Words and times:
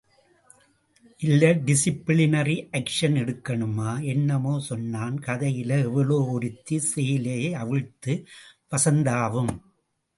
இல்ல 1.19 1.51
disciplinary 1.67 2.55
action 2.71 3.17
எடுக்கணுமா... 3.23 3.91
என்னமோ 4.05 4.53
சொன்னான் 4.69 5.19
கதையில... 5.19 5.71
எவளோ 5.89 6.19
ஒருத்தி 6.27 6.79
சேலையை 6.91 7.51
அவிழ்த்து... 7.55 8.15
வசந்தாவும். 8.71 9.53